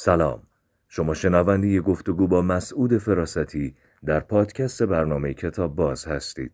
[0.00, 0.42] سلام.
[0.88, 6.52] شما شنونده گفتگو با مسعود فراستی در پادکست برنامه کتاب باز هستید.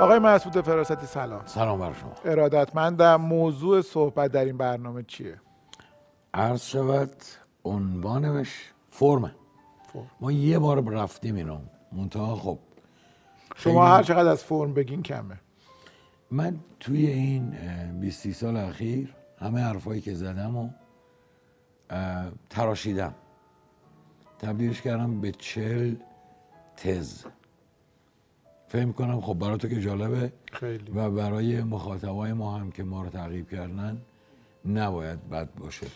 [0.00, 1.42] آقای مسعود فراستی سلام.
[1.46, 2.12] سلام بر شما.
[2.24, 5.40] ارادتمندم موضوع صحبت در این برنامه چیه؟
[6.34, 7.12] عرض شود
[7.64, 9.34] عنوانش فرمه
[9.92, 10.10] فرم.
[10.20, 11.58] ما یه بار رفتیم اینو.
[11.92, 12.58] منتها خب
[13.56, 15.40] شما هر چقدر از فرم بگین کمه.
[16.30, 20.70] من توی این اه، 20 سال اخیر همه حرفایی که زدم و
[22.50, 23.14] تراشیدم.
[24.38, 25.94] تبدیلش کردم به چل
[26.76, 27.24] تز.
[28.68, 30.90] فهم کنم خب برای تو که جالبه خیلی.
[30.94, 34.02] و برای مخاطبای ما هم که ما رو تعقیب کردن
[34.66, 35.86] نباید بد باشه.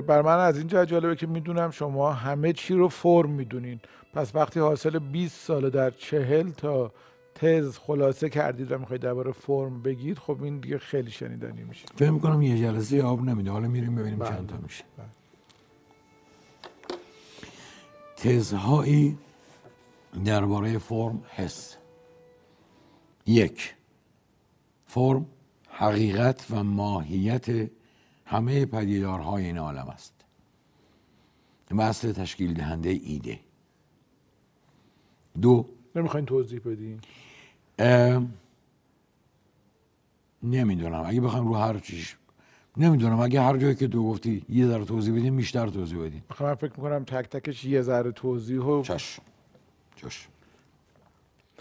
[0.00, 3.80] بر من از این جهت جالبه که می‌دونم شما همه چی رو فرم می‌دونین.
[4.14, 6.92] پس وقتی حاصل 20 سال در چهل تا
[7.40, 11.86] تز خلاصه کردید و می‌خواید درباره فرم بگید خب این دیگه خیلی شنیدنی میشه.
[11.96, 13.50] فکر کنم یه جلسه آب نمیده.
[13.50, 14.28] حالا میریم ببینیم بله.
[14.28, 14.84] چند تا میشه.
[14.96, 15.06] بله.
[18.16, 19.18] تزهایی
[20.24, 21.76] درباره فرم حس.
[23.26, 23.74] یک
[24.86, 25.26] فرم
[25.68, 27.70] حقیقت و ماهیت
[28.24, 30.14] همه پدیدارهای این عالم است.
[31.70, 33.40] و اصل تشکیل دهنده ایده.
[35.40, 35.66] دو
[35.96, 37.00] نمی‌خواین توضیح بدین؟
[40.42, 41.02] نمی‌دونم.
[41.06, 42.16] اگه بخوایم رو هر چیش
[42.76, 43.20] نمی‌دونم.
[43.20, 46.72] اگه هر جایی که تو گفتی یه ذره توضیح بدیم بیشتر توضیح بدیم من فکر
[46.76, 49.22] می‌کنم تک تکش یه ذره توضیح و چشم
[49.96, 50.30] چشم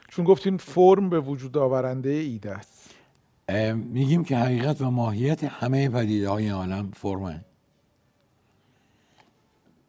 [0.07, 2.95] چون گفتین فرم به وجود آورنده ایده است.
[3.75, 7.45] میگیم که حقیقت و ماهیت همه پدیده های عالم فرمه.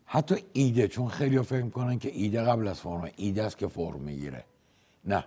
[0.04, 3.12] حتی ایده چون خیلی فکر می‌کنن که ایده قبل از فرمه.
[3.16, 4.44] ایده است که فرم می‌گیره.
[5.04, 5.24] نه.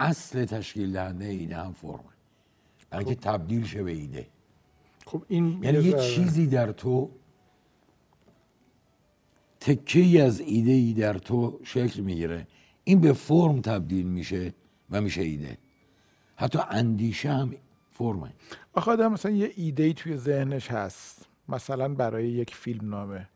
[0.00, 2.00] اصل تشکیل دهنده ایده هم فرمه.
[2.92, 4.26] یعنی که تبدیل شه به ایده.
[5.06, 7.10] خب این یعنی یه چیزی در تو
[9.60, 12.46] تکه ای از ایده ای در تو شکل می‌گیره.
[12.84, 14.54] این به فرم تبدیل میشه
[14.90, 15.58] و میشه ایده.
[16.36, 17.54] حتی اندیشه هم
[17.92, 18.32] فرمه.
[18.72, 21.28] آخه مثلا یه ایده ای توی ذهنش هست.
[21.48, 23.28] مثلا برای یک فیلم نامه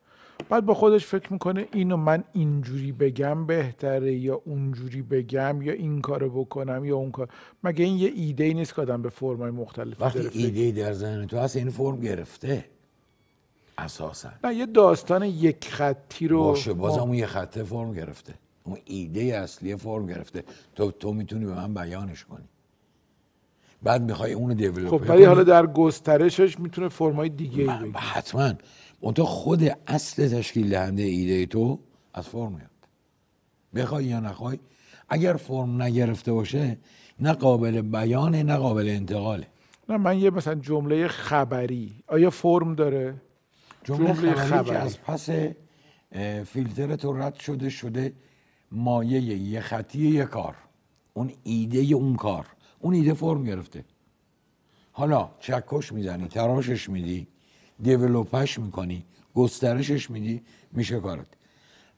[0.49, 6.01] بعد با خودش فکر می‌کنه اینو من اینجوری بگم بهتره یا اونجوری بگم یا این
[6.01, 7.29] کارو بکنم یا اون کار.
[7.65, 11.27] مگه این یه ایده ای نیست که آدم به فرمای مختلفی وقتی ایده در ذهن
[11.27, 12.65] تو هست این فرم گرفته.
[13.79, 14.29] اساسا.
[14.45, 18.35] نه یه داستان یک خطی رو باشه بازم اون یه خطه فرم گرفته.
[18.65, 20.45] اون ایده اصلی فرم گرفته.
[20.75, 22.45] تو تو می‌تونی به من بیانش کنی.
[23.83, 27.99] بعد می‌خوای اونو دیولپ خب ولی حالا در گسترشش می‌تونه فرمای دیگه ای من- بگیره
[28.01, 28.53] حتما
[29.03, 31.79] منتها خود اصل تشکیل دهنده ایده تو
[32.15, 32.71] از فرم میاد.
[33.75, 34.59] بخوای یا نخوای
[35.09, 36.79] اگر فرم نگرفته باشه
[37.21, 39.47] نه قابل بیانه نه قابل انتقاله.
[39.89, 41.93] نه من یه مثلا جمله خبری.
[42.07, 43.15] آیا فرم داره؟
[43.85, 44.71] جمله جمله خبری, خبری.
[44.71, 45.29] که از پس
[46.45, 48.13] فیلتر تو رد شده شده
[48.73, 50.55] مایه یه خطی یه کار.
[51.15, 52.47] اون ایده اون کار.
[52.83, 53.85] اون ایده فرم گرفته.
[54.93, 57.27] حالا چکش می‌زنی تراشش میدی
[57.83, 59.05] دیولوپش می‌کنی
[59.35, 61.27] گسترشش میدی میشه کارت.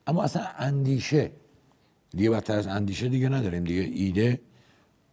[0.07, 1.31] اما اصلا اندیشه
[2.09, 3.81] دیگه بدتر از اندیشه دیگه نداریم دیگه.
[3.81, 4.41] ایده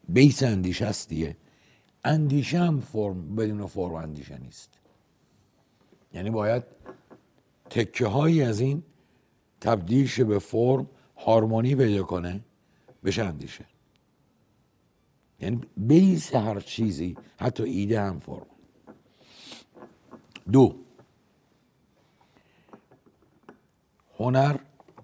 [0.08, 1.36] بیس اندیشه است دیگه.
[2.04, 4.70] اندیشه هم فرم بدون فرم اندیشه نیست.
[6.14, 6.62] یعنی باید
[7.70, 8.82] تکه هایی از این
[9.60, 12.40] تبدیل شه به فرم هارمونی پیدا کنه
[13.04, 13.64] بشه اندیشه.
[15.42, 18.47] یعنی بیس هر چیزی حتی ایده هم فرم.
[20.53, 20.76] دو.
[24.19, 24.56] هنر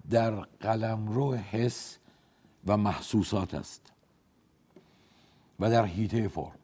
[0.09, 1.97] در قلمرو حس
[2.67, 3.91] و محسوسات است
[5.59, 6.59] و در هیته فرم.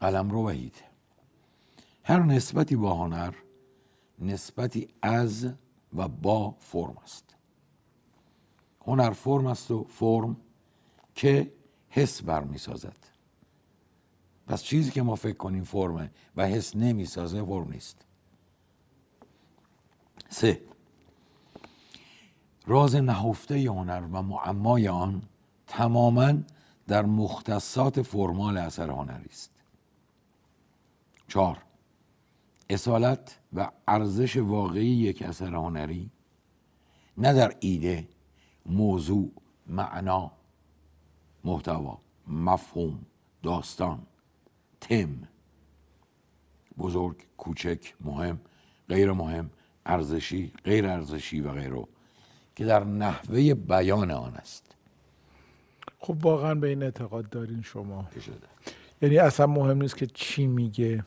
[0.00, 0.84] قلمرو و هیته
[2.04, 3.34] هر نسبتی با هنر
[4.18, 5.52] نسبتی از
[5.96, 7.34] و با فرم است.
[8.86, 10.36] هنر فرم است و فرم
[11.14, 11.52] که
[11.94, 12.96] حس برمی سازد
[14.46, 18.04] پس چیزی که ما فکر کنیم فرمه و حس نمی سازه فرم نیست.
[20.28, 20.62] سه.
[22.66, 25.22] راز نهفته هنر و معمای آن
[25.66, 26.34] تماما
[26.86, 29.50] در مختصات فرمال اثر هنری است.
[31.28, 31.62] چهار.
[32.70, 36.10] اصالت و ارزش واقعی یک اثر هنری
[37.18, 38.08] نه در ایده
[38.66, 39.30] موضوع
[39.66, 40.32] معنا
[41.44, 41.98] محتوا
[42.28, 43.06] مفهوم
[43.42, 43.98] داستان
[44.80, 45.08] تم
[46.78, 48.40] بزرگ کوچک مهم
[48.88, 49.50] غیر مهم
[49.86, 51.84] ارزشی غیر ارزشی و غیره
[52.56, 54.74] که در نحوه بیان آن است.
[55.98, 58.08] خب واقعا به این اعتقاد دارین شما.
[59.02, 61.04] یعنی اصلا مهم نیست که چی میگه.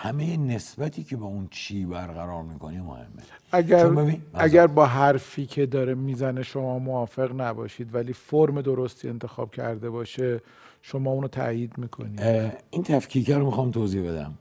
[0.00, 3.22] همه نسبتی که با اون چی برقرار می‌کنی مهمه.
[3.52, 9.90] اگر اگر با حرفی که داره می‌زنه شما موافق نباشید ولی فرم درستی انتخاب کرده
[9.90, 10.40] باشه
[10.82, 12.20] شما اونو تایید می‌کنید.
[12.70, 14.38] این تفکیکه رو می‌خوام توضیح بدم.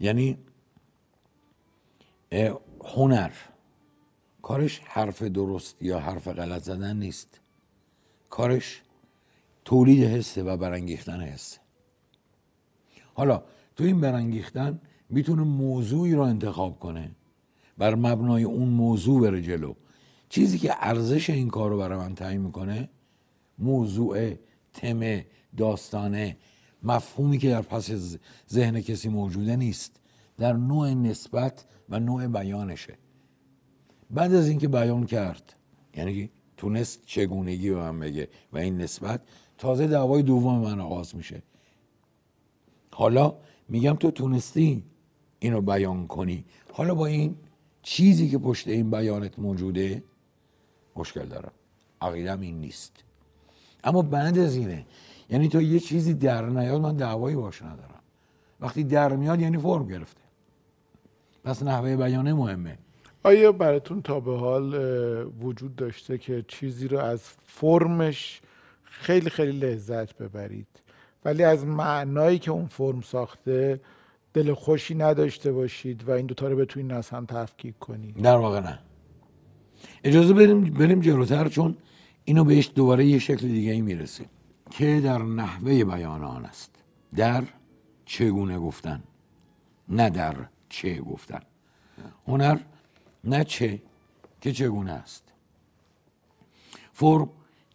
[0.00, 0.38] یعنی
[2.84, 3.30] هنر.
[4.42, 7.40] کارش حرف درست یا حرف غلط زدن نیست.
[8.30, 8.82] کارش
[9.64, 11.58] تولید حسه و برانگیختن حسه
[13.14, 13.42] حالا
[13.76, 17.10] تو این برانگیختن می‌تونه موضوعی رو انتخاب کنه.
[17.78, 19.74] بر مبنای اون موضوع بره جلو.
[20.28, 22.88] چیزی که ارزش این کار رو برای من تعیین می‌کنه
[23.58, 24.34] موضوع
[24.72, 25.20] تم
[25.56, 26.36] داستانه
[26.82, 27.90] مفهومی که در پس
[28.50, 30.00] ذهن کسی موجوده نیست.
[30.38, 32.98] در نوع نسبت و نوع بیانشه.
[34.10, 35.52] بعد از اینکه بیان کرد
[35.94, 39.20] یعنی تونست چگونگی به من بگه و این نسبت
[39.58, 41.42] تازه دعوای دوم من آغاز میشه.
[42.92, 43.34] حالا
[43.68, 44.84] میگم تو تونستی
[45.38, 46.44] اینو بیان کنی.
[46.72, 47.36] حالا با این
[47.82, 50.02] چیزی که پشت این بیانت موجوده
[50.96, 51.52] مشکل دارم.
[52.00, 52.92] عقیدم این نیست.
[53.84, 54.86] اما بعد از اینه
[55.30, 58.00] یعنی تو یه چیزی در نیاد من دعوایی باش ندارم.
[58.60, 60.20] وقتی در میاد یعنی فرم گرفته.
[61.44, 62.78] پس نحوه بیانه مهمه.
[63.22, 64.74] آیا براتون تا به حال
[65.40, 68.40] وجود داشته که چیزی رو از فرمش
[68.82, 70.66] خیلی خیلی لذت ببرید؟
[71.26, 73.80] ولی از معنایی که اون فرم ساخته
[74.34, 78.22] دل خوشی نداشته باشید و این دوتا رو بتونید از هم تفکیک کنید.
[78.22, 78.78] در واقع نه.
[80.04, 81.76] اجازه بریم بریم جلوتر چون
[82.24, 84.26] اینو بهش دوباره یه شکل دیگه ای می‌رسیم
[84.70, 86.70] که در نحوه بیان آن است.
[87.16, 87.44] در
[88.04, 89.02] چگونه گفتن.
[89.88, 90.36] نه در
[90.68, 91.40] چه گفتن.
[92.26, 92.58] هنر
[93.24, 93.82] نه چه
[94.40, 95.32] که چگونه است.
[96.92, 97.30] فرم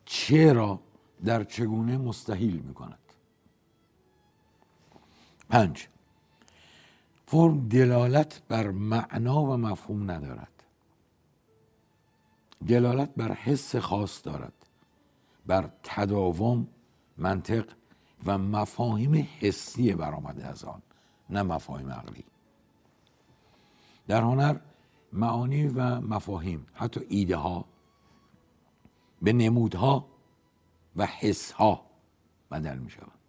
[0.05, 0.79] چه را
[1.25, 3.00] در چگونه مستحیل می کند
[5.51, 5.87] پنج.
[7.25, 10.63] فرم دلالت بر معنا و مفهوم ندارد.
[12.67, 14.53] دلالت بر حس خاص دارد.
[15.45, 16.67] بر تداوم
[17.17, 17.65] منطق
[18.25, 20.81] و مفاهیم حسی برآمده از آن
[21.29, 22.23] نه مفاهیم عقلی.
[24.07, 24.55] در هنر
[25.13, 27.65] معانی و مفاهیم حتی ایده ها
[29.21, 30.05] به نمودها
[30.95, 31.85] و حس ها
[32.51, 33.20] بدل می شود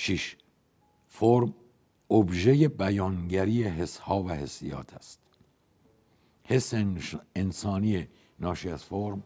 [0.00, 0.36] 6.
[1.08, 1.54] فرم
[2.10, 5.20] ابژه بیانگری حسها و حسیات است.
[6.44, 6.74] حس
[7.34, 8.08] انسانی
[8.40, 9.22] ناشی از فرم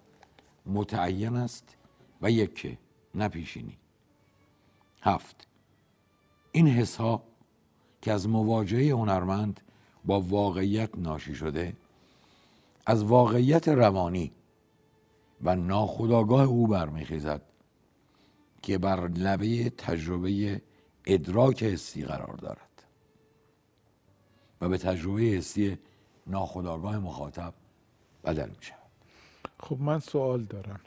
[0.66, 1.76] متعین است
[2.22, 2.78] و یکه
[3.14, 3.78] نپیشینی
[5.02, 5.46] هفت.
[6.52, 7.22] این حس ها
[8.02, 9.60] که از مواجهه هنرمند
[10.04, 11.76] با واقعیت ناشی شده
[12.86, 14.32] از واقعیت روانی
[15.42, 17.51] و ناخودآگاه او برمیخیزد.
[18.62, 20.62] که بر لبه تجربه
[21.06, 22.84] ادراک حسی قرار دارد
[24.60, 25.78] و به تجربه حسی
[26.26, 27.54] ناخودآگاه مخاطب
[28.24, 28.78] بدل می شود.
[29.60, 30.80] خب من سوال دارم.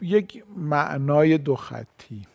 [0.00, 2.26] یک معنای دو خطی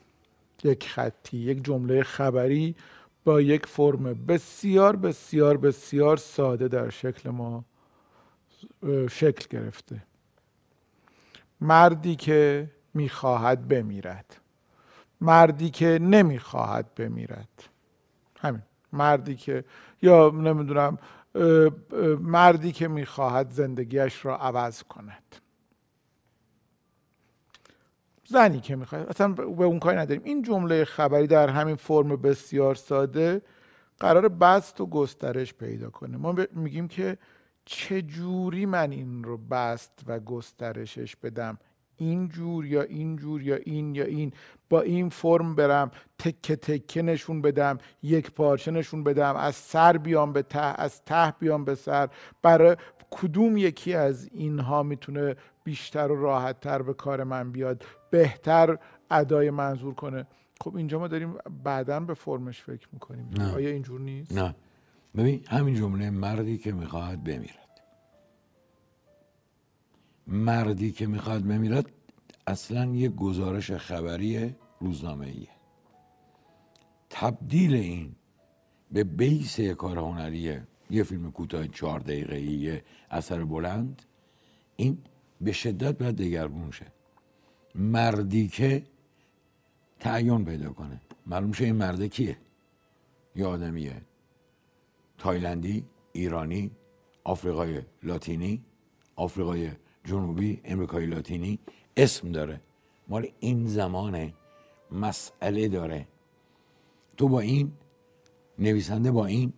[0.63, 2.75] یک خطی یک جمله خبری
[3.23, 7.65] با یک فرم بسیار بسیار بسیار ساده در شکل ما
[9.09, 10.03] شکل گرفته.
[11.63, 14.37] مردی که می‌خواهد بمیرد.
[15.21, 17.69] مردی که نمی‌خواهد بمیرد.
[18.39, 18.61] همین.
[18.93, 19.63] مردی که
[20.01, 20.97] یا نمی‌دونم
[22.19, 25.35] مردی که می‌خواهد زندگیش را عوض کند.
[28.25, 30.23] زنی که می‌خواد اصلا به اون کاری نداریم.
[30.23, 33.41] این جمله خبری در همین فرم بسیار ساده
[33.99, 36.17] قرار بست و گسترش پیدا کنه.
[36.17, 37.17] ما میگیم که
[37.65, 41.57] چه جوری من این رو بست و گسترشش بدم؟
[41.97, 44.33] این جور یا این جور یا این یا این.
[44.69, 50.33] با این فرم برم تکه تکه نشون بدم یک پارچه نشون بدم از سر بیام
[50.33, 52.09] به ته از ته بیام به سر.
[52.41, 52.75] برای
[53.11, 58.77] کدوم یکی از اینها می‌تونه بیشتر و راحتتر به کار من بیاد بهتر
[59.11, 60.27] ادای منظور کنه؟
[60.61, 63.29] خب اینجا ما داریم بعدا به فرمش فکر می‌کنیم.
[63.37, 63.53] نه.
[63.53, 64.55] آیا اینجور نیست؟ نه.
[65.15, 67.81] ببین همین جمله مردی که می‌خواهد بمیرد.
[70.27, 71.91] مردی که می‌خواهد بمیرد
[72.47, 75.49] اصلا یه گزارش خبری روزنامه ایه
[77.09, 78.15] تبدیل این
[78.91, 84.01] به بیس کار هنریه یه فیلم کوتاه چهار دقیقه یه اثر بلند
[84.75, 84.97] این
[85.41, 86.85] به شدت باید دگرگون شه.
[87.75, 88.83] مردی که
[89.99, 91.01] تعین پیدا کنه.
[91.27, 92.37] معلوم شه این مرده کیه؟
[93.35, 94.01] یه آدمیه.
[95.23, 96.71] تایلندی ایرانی
[97.23, 98.61] آفریقای لاتینی
[99.15, 99.69] آفریقای
[100.03, 101.59] جنوبی امریکای لاتینی
[101.97, 102.61] اسم داره.
[103.07, 104.33] مال این زمانه
[104.91, 106.07] مسئله داره.
[107.17, 107.71] تو با این
[108.59, 109.53] نویسنده با این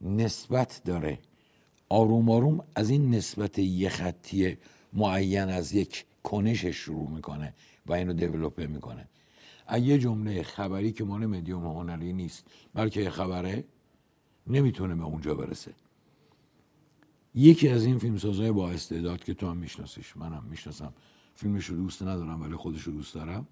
[0.00, 1.18] نسبت داره.
[1.88, 4.56] آروم آروم از این نسبت یه خطی
[4.92, 7.54] معین از یک کنشش شروع می‌کنه
[7.86, 9.08] و اینو دیولوپه می‌کنه.
[9.80, 13.64] یه جمله خبری که مال مدیوم هنری نیست بلکه خبره
[14.50, 15.74] نمی‌تونه به اونجا برسه.
[17.34, 20.92] یکی از این فیلمسازهای با استعداد که تو هم میشناسیش منم می‌شناسم.
[21.34, 23.46] فیلمش رو دوست ندارم ولی خودش رو دوست دارم.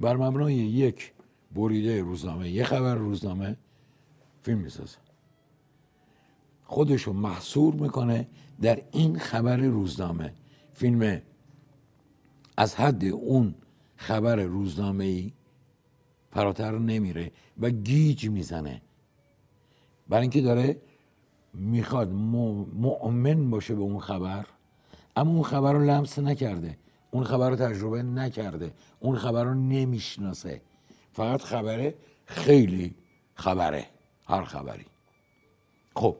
[0.00, 1.12] بر مبنای یک
[1.54, 3.56] بریده روزنامه یه خبر روزنامه
[4.42, 4.98] فیلم می‌سازه.
[6.64, 8.28] خودش رو محصور می‌کنه
[8.60, 10.34] در این خبر روزنامه.
[10.74, 11.20] فیلم
[12.56, 13.54] از حد اون
[13.96, 15.32] خبر روزنامه ای
[16.30, 18.82] فراتر نمیره و گیج می‌زنه.
[20.12, 20.80] برای اینکه داره
[21.54, 24.46] می‌خواد مؤمن باشه به اون خبر
[25.16, 26.78] اما اون خبر رو لمس نکرده.
[27.10, 28.72] اون خبر رو تجربه نکرده.
[29.00, 30.60] اون خبر رو نمی‌شناسه.
[31.12, 31.94] فقط خبره
[32.26, 32.94] خیلی
[33.34, 33.86] خبره.
[34.26, 34.84] هر خبری.
[35.96, 36.16] خب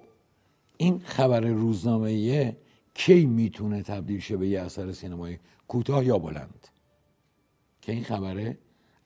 [0.76, 2.56] این خبر روزنامه
[2.94, 6.68] کی می‌تونه تبدیل شه به یه اثر سینمایی کوتاه یا بلند؟
[7.82, 8.58] که این خبره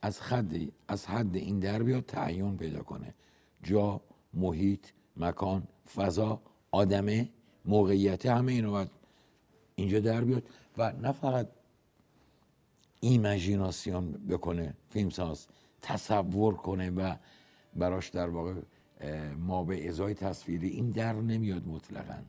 [0.03, 3.15] از حد از حد این در بیاد تعیین پیدا کنه.
[3.63, 4.01] جا
[4.37, 7.29] محیط مکان فضا آدمه
[7.65, 8.91] موقعیت همه اینو باید
[9.75, 10.43] اینجا در بیاد
[10.79, 11.49] و نه فقط
[13.01, 15.47] ایمجیناسیون بکنه فیلمساز
[15.83, 17.17] تصور کنه و
[17.77, 18.55] براش در واقع
[19.39, 22.23] ما به ازای تصویری این در نمیاد مطلقا.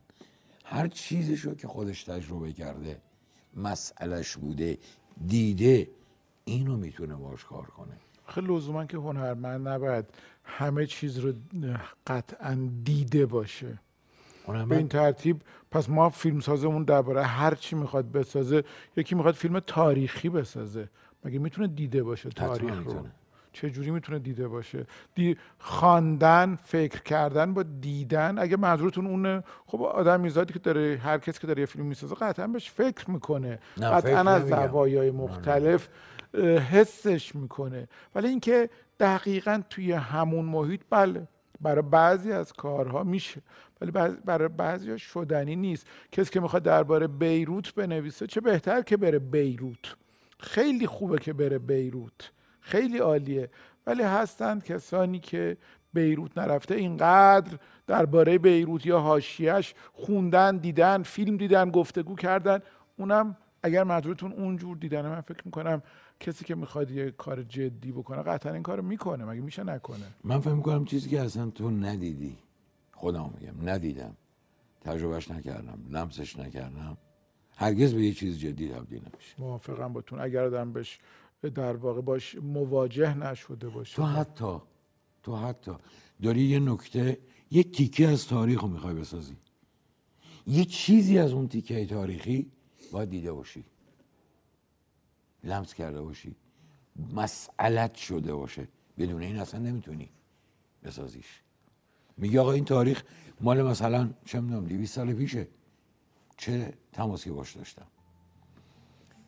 [0.64, 3.00] هر چیزشو که خودش تجربه کرده
[3.56, 4.78] مسئلش بوده
[5.26, 5.90] دیده
[6.44, 7.96] اینو می‌تونه باش کار کنه.
[8.28, 10.04] خیلی لزوما که هنرمند نباید
[10.44, 11.32] همه چیز رو
[12.06, 13.78] قطعا دیده باشه.
[14.68, 18.64] به این ترتیب پس ما فیلم سازمون درباره هر چی می‌خواد بسازه
[18.96, 20.88] یکی می‌خواد فیلم تاریخی بسازه.
[21.24, 23.06] مگه می‌تونه دیده باشه تاریخ رو؟
[23.52, 25.36] چه جوری می‌تونه دیده باشه؟ دی...
[25.58, 31.40] خواندن فکر کردن با دیدن اگه منظورتون اونه خب آدم میزادی که داره هر کسی
[31.40, 33.58] که داره یه فیلم می‌سازه قطعا بهش فکر می‌کنه.
[33.76, 35.88] قطعا از زوایای مختلف
[36.70, 37.88] حسش می‌کنه.
[38.14, 38.70] ولی اینکه
[39.00, 41.28] دقیقا توی همون محیط بله
[41.60, 43.40] برای بعضی از کارها میشه
[43.80, 43.90] ولی
[44.24, 45.86] برای بعضی شدنی نیست.
[46.12, 49.96] کسی که می‌خواد درباره بیروت بنویسه چه بهتر که بره بیروت.
[50.40, 52.30] خیلی خوبه که بره بیروت.
[52.60, 53.50] خیلی عالیه.
[53.86, 55.56] ولی هستند کسانی که
[55.92, 62.58] بیروت نرفته اینقدر درباره بیروت یا حاشیهش خوندن دیدن فیلم دیدن گفتگو کردن
[62.96, 65.82] اونم اگر منظورتون اونجور دیدن من فکر می‌کنم
[66.20, 70.40] کسی که می‌خواد یه کار جدی بکنه قطعا این کار می‌کنه مگه میشه نکنه؟ من
[70.40, 72.36] فکر می‌کنم چیزی که اصلا تو ندیدی.
[72.92, 74.16] خودم میگم ندیدم.
[74.80, 76.98] تجربهش نکردم لمسش نکردم.
[77.56, 79.34] هرگز به یه چیز جدی تبدیل نمیشه.
[79.38, 80.98] موافقم باتون اگر آدم بهش
[81.54, 83.96] در واقع باش مواجه نشده باشه.
[83.96, 84.56] تو حتی
[85.22, 85.72] تو حتی
[86.22, 87.18] داری یه نکته
[87.50, 89.36] یه تیکه از تاریخ رو می‌خوای بسازی.
[90.46, 92.50] یه چیزی از اون تیکه تاریخی
[92.92, 93.64] باید دیده باشی.
[95.48, 96.36] لمس کرده باشی.
[97.14, 98.68] مسئلت شده باشه.
[98.98, 100.08] بدون این اصلا نمی‌تونی
[100.84, 101.42] بسازیش.
[102.16, 103.02] میگه آقا این تاریخ
[103.40, 105.48] مال مثلا چه می‌دونم 200 سال پیشه.
[106.36, 107.86] چه تماسی باش داشتم.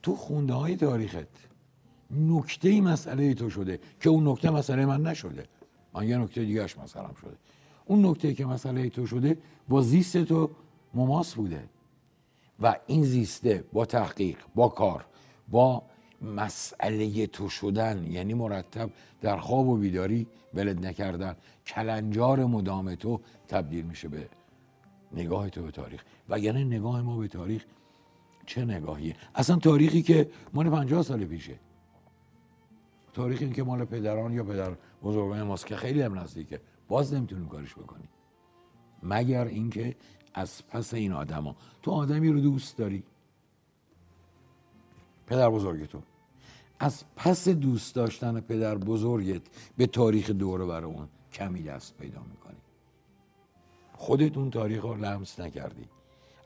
[0.02, 1.48] تو خونده های تاریخت
[2.10, 5.48] نکته ای مسئله تو شده که اون نکته مسئله من نشده.
[5.94, 7.36] من یه نکته دیگهش مثلا شده.
[7.84, 10.50] اون نکته که مسئله تو شده با زیست تو
[10.94, 11.68] مماس بوده.
[12.60, 15.04] و این زیسته با تحقیق با کار
[15.48, 15.82] با
[16.22, 21.36] مسئله تو شدن یعنی مرتب در خواب و بیداری ولد نکردن.
[21.66, 24.28] کلنجار مدام تو تبدیل میشه به
[25.12, 26.04] نگاه تو به تاریخ.
[26.28, 27.64] و یعنی نگاه ما به تاریخ
[28.46, 31.58] چه نگاهیه؟ اصلا تاریخی که مال پنجاه سال پیشه.
[33.12, 36.60] تاریخ این که مال پدران یا پدر بزرگان ماست که خیلی هم نزدیکه.
[36.88, 38.08] باز نمی‌تونیم کارش بکنیم.
[39.02, 39.96] مگر اینکه
[40.34, 41.56] از پس این آدما.
[41.82, 43.02] تو آدمی رو دوست داری؟
[45.26, 46.02] پدر بزرگ تو.
[46.82, 49.42] از پس دوست داشتن پدر بزرگت
[49.76, 52.56] به تاریخ دوره بر اون کمی دست پیدا می‌کنی.
[53.96, 55.84] خودت اون تاریخ رو لمس نکردی.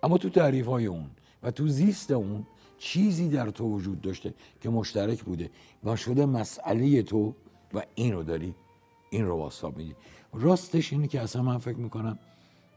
[0.02, 1.10] اما تو تعریف های اون
[1.42, 2.46] و تو زیست اون
[2.78, 5.50] چیزی در تو وجود داشته که مشترک بوده
[5.84, 7.34] و شده مسئله تو
[7.74, 8.54] و این رو داری
[9.10, 9.94] این رو واسطاب میدی
[10.32, 12.18] راستش اینه که اصلا من فکر می‌کنم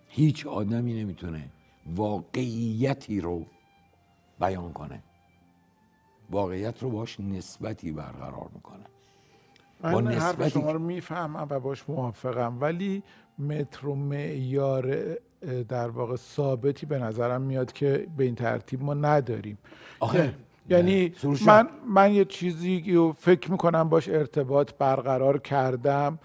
[0.08, 1.50] هیچ آدمی نمی‌تونه
[1.96, 3.46] واقعیتی رو
[4.40, 5.04] بیان کنه.
[6.32, 8.84] واقعیت رو باش نسبتی برقرار می‌کنه.
[9.82, 13.04] با حرف شما رو می‌فهمم و باش موافقم ولی
[13.40, 14.98] متر و معیار
[15.70, 19.58] در واقع ثابتی به نظرم میاد که به این ترتیب ما نداریم.
[20.00, 20.34] آخه
[20.70, 26.20] یعنی سروش من من یه چیزی رو فکر می‌کنم باش ارتباط برقرار کردم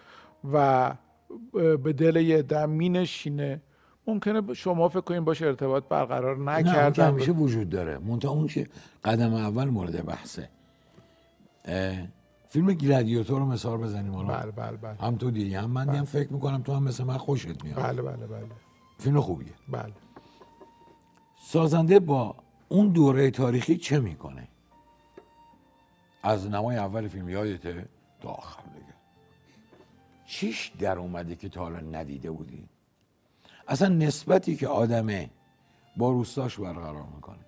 [0.53, 0.95] و
[1.53, 3.61] به دل یه عده می نشینه
[4.07, 7.99] ممکنه شما فکر کنین باش ارتباط برقرار نکردم همیشه وجود داره.
[7.99, 8.69] منتها اون که
[9.05, 10.49] قدم اول مورد بحثه.
[12.49, 14.29] فیلم گلادیاتور رو مثال بزنیم حالا.
[14.29, 14.95] بله بله بله.
[14.95, 17.77] هم تو دیدی هم من هم فکر می‌کنم تو هم مثل من خوشت میاد.
[17.77, 18.47] بله بله بله.
[18.99, 19.53] فیلم خوبیه.
[19.69, 19.93] بله.
[21.43, 22.35] سازنده با
[22.69, 24.49] اون دوره تاریخی چه می‌کنه؟
[26.23, 27.87] از نمای اول فیلم یادته؟
[28.21, 28.95] تا آخر دیگه.
[30.27, 32.65] چیش در اومده که تا حالا ندیده بودی؟
[33.73, 35.31] اصلا نسبتی که آدمه
[35.97, 37.39] با روستاش برقرار می‌کنه.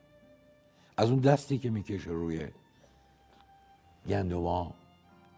[0.96, 2.46] از اون دستی که می‌کشه روی
[4.08, 4.74] گندما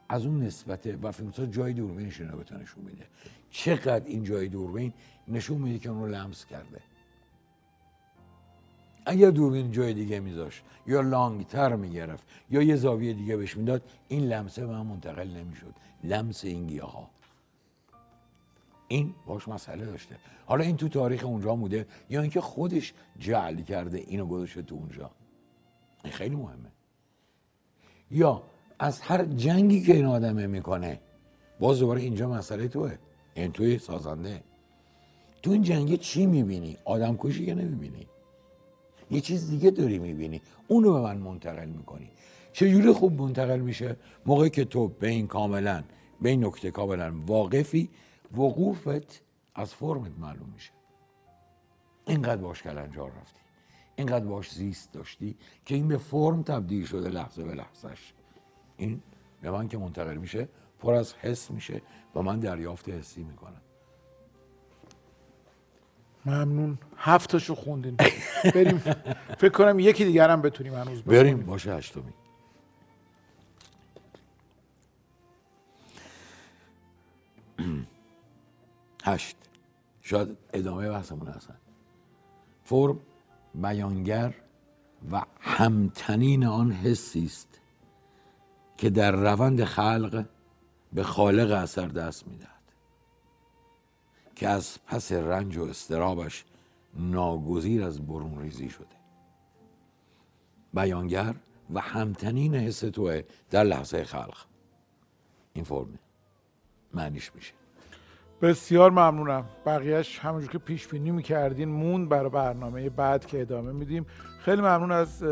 [0.09, 3.07] از اون نسبته و فیلمساز جای دوربینش رو بهت نشون میده.
[3.51, 4.93] چقدر این جای دوربین
[5.29, 6.81] نشون میده که اون رو لمس کرده.
[9.07, 14.25] اگر دوربین جای دیگه میذاشت یا لانگتر می‌گرفت یا یه زاویه دیگه بهش می‌داد این
[14.29, 15.75] لمسه به من منتقل نمی‌شد.
[16.05, 17.11] لمس این گیاه ها
[18.89, 20.17] این باش مسئله داشته.
[20.47, 25.11] حالا این تو تاریخ اونجا بوده یا اینکه خودش جعل کرده اینو گذاشته تو اونجا.
[26.05, 26.71] این خیلی مهمه.
[28.11, 28.43] یا
[28.79, 31.01] از هر جنگی که این آدمه می‌کنه
[31.61, 32.99] باز دوباره اینجا مسئله توه.
[33.35, 34.43] این توی سازنده.
[35.43, 38.07] تو این جنگه چی می‌بینی؟ آدم کشی که نمی‌بینی.
[39.11, 40.41] یه چیز دیگه داری می‌بینی.
[40.69, 42.11] اونو به من منتقل می‌کنی.
[42.53, 45.85] چجوری خوب منتقل میشه؟ موقعی که تو به این کاملا
[46.21, 47.91] به این نکته کاملا واقفی
[48.33, 49.23] وقوفت
[49.55, 50.73] از فرمت معلوم میشه.
[52.07, 53.41] اینقدر باش کلنجار رفتی.
[53.97, 58.13] اینقدر باش زیست داشتی که این به فرم تبدیل شده لحظه به لحظهش.
[58.77, 59.03] این
[59.43, 60.49] به من که منتقل میشه
[60.81, 61.83] پر از حس میشه.
[62.15, 63.61] و من دریافت حسی می‌کنم
[66.27, 66.79] ممنون.
[66.97, 67.97] هفتاشو خوندین.
[68.55, 68.79] بریم.
[69.39, 71.03] فکر کنم یکی دیگر هم بتونیم هنوز.
[71.03, 71.47] بریم.
[71.47, 72.13] باشه هشتمی
[79.07, 79.37] هشت.
[80.03, 81.57] شاید ادامه بحثمون هستن
[82.65, 83.01] فرم
[83.55, 84.35] بیانگر
[85.13, 87.61] و همتنین آن حسی است
[88.77, 90.27] که در روند خلق
[90.93, 92.51] به خالق اثر دست می‌دهد.
[94.37, 96.45] که از پس رنج و استرابش
[96.95, 98.87] ناگزیر از برون ریزی شده.
[100.75, 101.35] بیانگر
[101.75, 104.37] و همتنین حس توه در لحظه خلق.
[105.53, 105.99] این فرمه
[106.95, 107.55] معنیش میشه.
[108.43, 109.45] بسیار ممنونم.
[109.67, 114.07] بقیهش همونجور که پیش بینی می‌کردین مون برای برنامه بعد که ادامه میدیم.
[114.41, 115.23] خیلی ممنون از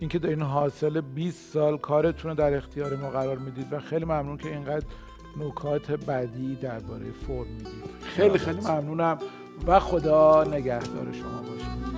[0.00, 4.04] اینکه در این حاصل 20 سال کارتون رو در اختیار ما قرار می‌دید و خیلی
[4.04, 4.86] ممنون که اینقدر
[5.36, 9.18] نکات بدی درباره فرم می‌دید خیلی خیلی ممنونم
[9.66, 11.93] و خدا نگهدار شما باشه